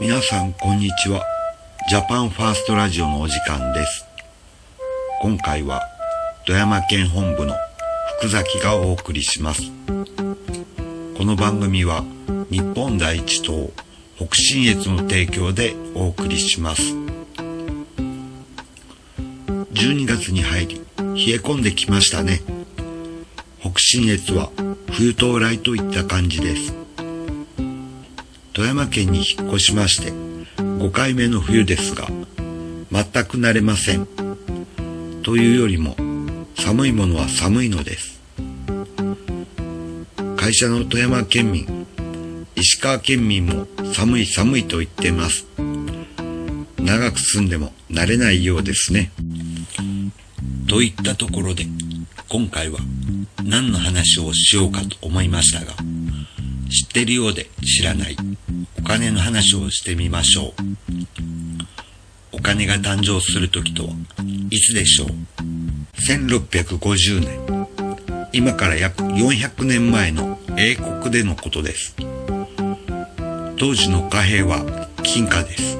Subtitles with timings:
[0.00, 1.24] 皆さんこんにちは。
[1.88, 4.06] ジャパンファーストラジオのお時間です。
[5.20, 5.82] 今回は
[6.46, 7.56] 富山県本部の
[8.18, 9.62] 福崎がお送りします。
[11.16, 12.04] この番組は
[12.48, 13.72] 日本第一党
[14.14, 16.94] 北信越の提供でお送りします。
[19.72, 22.40] 12月に入り冷え込んできましたね。
[23.60, 24.50] 北信越は
[24.92, 26.87] 冬到来といった感じです。
[28.58, 30.10] 富山県に引っ越しまして
[30.56, 34.08] 5回目の冬ですが全く慣れません。
[35.22, 35.94] というよりも
[36.56, 38.20] 寒いものは寒いのです。
[40.36, 41.86] 会社の富山県民
[42.56, 45.46] 石川県民も寒い寒いと言ってます。
[46.78, 49.12] 長く住んでも慣れないようですね。
[50.66, 51.64] といったところで
[52.28, 52.80] 今回は
[53.44, 55.74] 何の話をしようかと思いましたが
[56.70, 58.16] 知ってるようで知らない。
[58.78, 60.52] お金の話をしてみましょう。
[62.32, 63.90] お金が誕生する時とは
[64.50, 65.08] いつでしょう
[66.00, 67.68] ?1650 年。
[68.32, 71.96] 今から約400年前の英国でのことです。
[73.58, 75.78] 当時の貨幣は金貨です。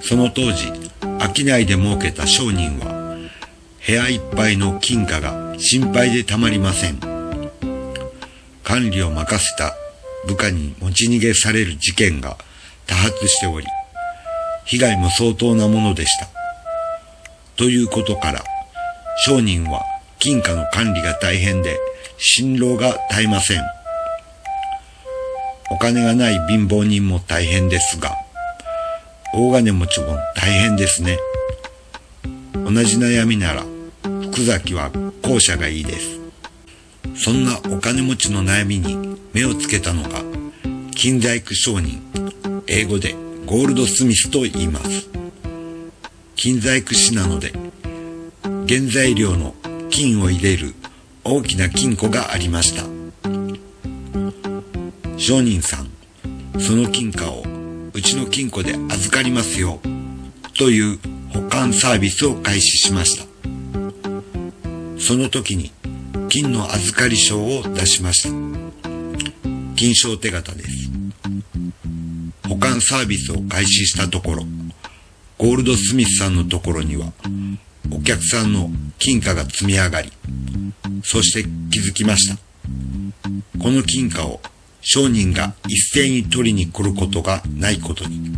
[0.00, 3.16] その当時、商いで儲けた商人は
[3.86, 6.98] 部屋いっぱいの金貨が心配でたまりません。
[8.64, 9.76] 管理を任せた
[10.26, 12.36] 部下に持ち逃げされる事件が
[12.86, 13.66] 多発しており、
[14.64, 16.28] 被害も相当なものでした。
[17.56, 18.44] ということから、
[19.24, 19.82] 商人は
[20.18, 21.78] 金貨の管理が大変で、
[22.18, 23.62] 辛労が絶えません。
[25.70, 28.16] お金がない貧乏人も大変ですが、
[29.34, 31.18] 大金持ちも大変ですね。
[32.54, 33.64] 同じ悩みなら、
[34.02, 34.90] 福崎は
[35.22, 36.21] 後者がいいです。
[37.24, 40.24] そんなお金持ちの悩みに目をつけたのが、
[40.90, 42.02] 金細工商人、
[42.66, 43.14] 英語で
[43.46, 45.08] ゴールドスミスと言います。
[46.34, 47.52] 金細工師なので、
[48.68, 49.54] 原材料の
[49.88, 50.74] 金を入れる
[51.22, 52.82] 大きな金庫がありました。
[55.16, 55.90] 商人さん、
[56.58, 57.44] その金貨を
[57.92, 59.78] うちの金庫で預かりますよ、
[60.58, 63.26] という保管サービスを開始しました。
[64.98, 65.70] その時に
[66.32, 68.30] 金の預かり証を出しました。
[69.76, 70.88] 金賞手形です。
[72.48, 74.44] 保管サービスを開始したところ、
[75.36, 77.12] ゴールドスミスさんのところには、
[77.94, 80.10] お客さんの金貨が積み上がり、
[81.04, 82.36] そして気づきました。
[83.58, 84.40] この金貨を
[84.80, 88.32] 商人が一斉に取りに来ることがないことに。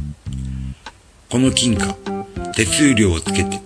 [1.28, 1.96] この金貨、
[2.56, 3.60] 手数料をつけて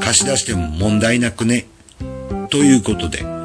[0.00, 1.66] 貸し出しても問題なくね、
[2.48, 3.37] ということで、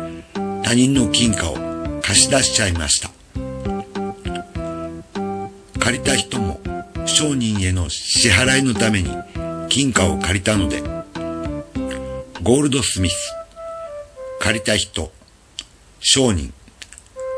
[0.64, 1.56] 他人の金貨を
[2.02, 3.10] 貸し出しちゃいました。
[5.80, 6.62] 借りた人も
[7.06, 9.10] 商人への支払いのために
[9.70, 10.82] 金貨を借りたので、
[12.42, 13.34] ゴールドスミス、
[14.40, 15.12] 借りた人、
[16.00, 16.54] 商人、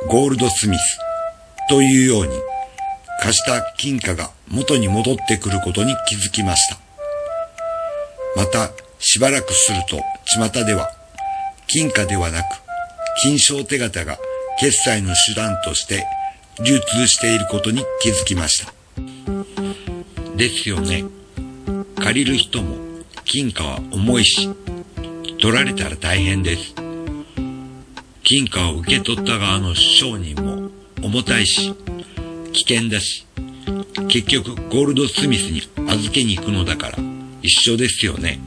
[0.07, 0.99] ゴールドスミス
[1.69, 2.33] というように
[3.21, 6.77] 貸した金貨が元に戻ってくることに気づきました。
[8.35, 10.89] またしばらくすると巷では
[11.67, 12.64] 金貨ではなく
[13.21, 14.17] 金賞手形が
[14.59, 16.05] 決済の手段として
[16.63, 18.73] 流通していることに気づきました。
[20.35, 21.05] ですよね。
[21.97, 22.77] 借りる人も
[23.23, 24.49] 金貨は重いし、
[25.39, 26.75] 取られたら大変です。
[28.23, 30.71] 金貨を受け取った側の商人も
[31.01, 31.73] 重たいし、
[32.53, 33.25] 危険だし、
[34.07, 36.97] 結局ゴールドスミスに預けに行くのだから
[37.41, 38.39] 一緒ですよね。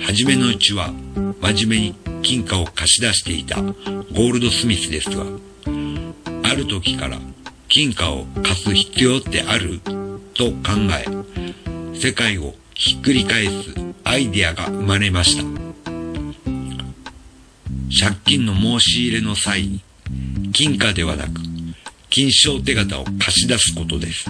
[0.00, 0.92] 初めのうちは
[1.40, 5.24] 真面目に金貨を貸し出していたゴールドスミスですが、
[6.42, 7.18] ある時から
[7.68, 9.80] 金貨を貸す必要ってある？
[10.34, 11.04] と考え、
[11.94, 15.44] 世界をひっくり返すアイデアが生まれました。
[17.96, 19.80] 借金の申し入れの際に、
[20.52, 21.40] 金貨ではなく、
[22.10, 24.24] 金賞手形を貸し出すことです。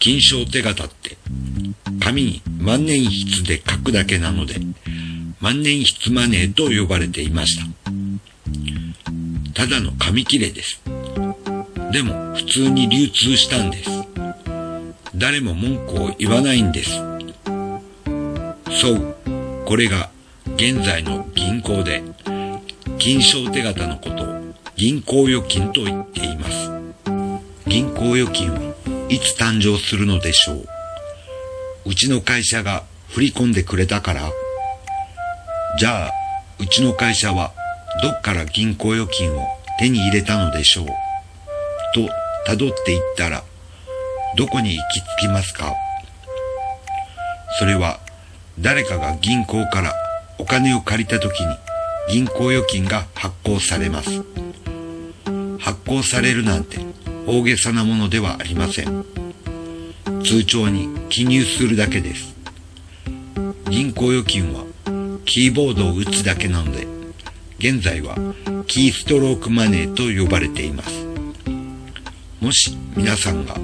[0.00, 1.16] 金賞手形って、
[2.00, 4.56] 紙に万年筆で書くだけなので、
[5.44, 7.66] 万年筆マネーと呼ばれていました。
[9.52, 10.80] ただの紙切れです。
[11.92, 13.90] でも普通に流通したんです。
[15.14, 16.92] 誰も文句を言わないんです。
[18.80, 19.16] そう、
[19.66, 20.08] これが
[20.56, 22.02] 現在の銀行で、
[22.98, 26.70] 金賞手形のことを銀行預金と言っています。
[27.66, 28.74] 銀行預金は
[29.10, 30.66] いつ誕生するのでしょう
[31.84, 34.30] うちの会社が振り込んでくれたから
[35.76, 36.12] じゃあ、
[36.60, 37.52] うちの会社は
[38.00, 39.44] どっから銀行預金を
[39.80, 40.86] 手に入れたのでしょう？
[41.94, 42.00] と
[42.48, 43.42] 辿っていったら、
[44.36, 45.74] どこに行き着きますか？
[47.58, 47.98] それは、
[48.60, 49.92] 誰かが銀行から
[50.38, 51.56] お金を借りた時に
[52.08, 54.22] 銀行預金が発行されます。
[55.58, 56.78] 発行されるなんて
[57.26, 59.04] 大げさなものではありません。
[60.24, 62.32] 通帳に記入するだけです。
[63.70, 64.63] 銀行預金は
[65.34, 66.86] キーボードを打つだけなので、
[67.58, 68.14] 現在は
[68.68, 71.04] キーストロークマネーと呼ばれています。
[72.40, 73.56] もし皆さんが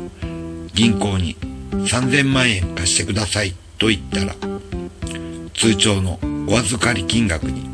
[0.74, 1.36] 銀行に
[1.70, 4.34] 3000万円貸してくださいと言ったら、
[5.54, 6.18] 通帳の
[6.48, 7.70] お預かり金額に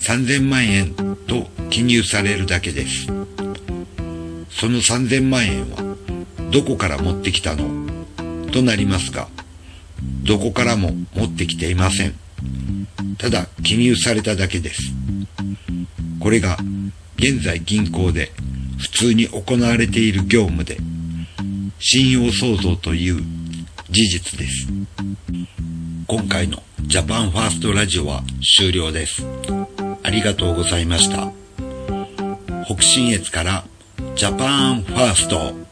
[0.00, 0.92] 3000万円
[1.28, 3.06] と記入されるだけです。
[4.50, 5.96] その3000万円は
[6.50, 7.86] どこから持ってきたの
[8.50, 9.28] となりますが、
[10.24, 12.25] どこからも持ってきていません。
[13.18, 14.92] ただ記入されただけです。
[16.20, 16.58] これが
[17.16, 18.32] 現在銀行で
[18.78, 20.78] 普通に行われている業務で、
[21.78, 23.22] 信用創造という
[23.90, 24.68] 事実です。
[26.06, 28.22] 今回のジャパンファーストラジオは
[28.56, 29.24] 終了です。
[30.02, 31.32] ありがとうございました。
[32.64, 33.64] 北信越から
[34.14, 35.65] ジャパンファースト